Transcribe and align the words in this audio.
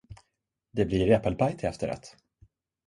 Det 0.71 0.85
blir 0.85 1.11
äppelpaj 1.11 1.57
till 1.57 1.69
efterrätt. 1.69 2.15